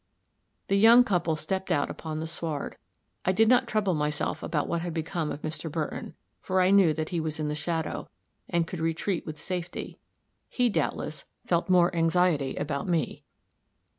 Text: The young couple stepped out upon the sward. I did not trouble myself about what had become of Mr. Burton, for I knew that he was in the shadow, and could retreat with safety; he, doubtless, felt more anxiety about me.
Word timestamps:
The 0.67 0.79
young 0.79 1.03
couple 1.03 1.35
stepped 1.35 1.71
out 1.71 1.91
upon 1.91 2.19
the 2.19 2.25
sward. 2.25 2.75
I 3.23 3.31
did 3.31 3.47
not 3.47 3.67
trouble 3.67 3.93
myself 3.93 4.41
about 4.41 4.67
what 4.67 4.81
had 4.81 4.95
become 4.95 5.31
of 5.31 5.43
Mr. 5.43 5.71
Burton, 5.71 6.15
for 6.41 6.59
I 6.59 6.71
knew 6.71 6.91
that 6.91 7.09
he 7.09 7.19
was 7.19 7.39
in 7.39 7.49
the 7.49 7.55
shadow, 7.55 8.09
and 8.49 8.65
could 8.65 8.79
retreat 8.79 9.27
with 9.27 9.37
safety; 9.37 9.99
he, 10.49 10.69
doubtless, 10.69 11.25
felt 11.45 11.69
more 11.69 11.95
anxiety 11.95 12.55
about 12.55 12.87
me. 12.87 13.25